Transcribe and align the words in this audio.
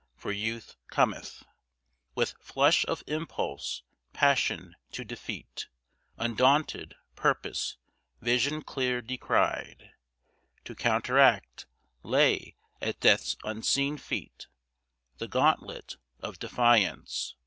For 0.15 0.31
Youth 0.31 0.77
cometh 0.89 1.43
With 2.15 2.33
flush 2.39 2.83
of 2.87 3.03
impulse, 3.05 3.83
passion 4.13 4.75
to 4.93 5.03
defeat, 5.05 5.67
Undaunted 6.17 6.95
purpose, 7.15 7.77
vision 8.19 8.63
clear 8.63 9.03
descried, 9.03 9.91
To 10.65 10.73
counteract, 10.73 11.67
lay 12.01 12.55
at 12.81 12.99
Death's 12.99 13.37
unseen 13.43 13.95
feet 13.99 14.47
The 15.19 15.27
gauntlet 15.27 15.97
of 16.19 16.39
defiance. 16.39 17.35